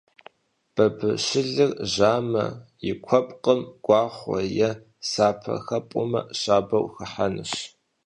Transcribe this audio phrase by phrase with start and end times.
[0.73, 2.45] Бабыщылыр жьамэ,
[2.89, 4.71] и куэпкъым гуахъуэ е
[5.09, 7.53] сапэ хэпӀумэ щабэу хыхьэнущ.